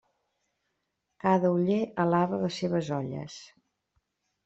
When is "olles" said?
3.01-3.41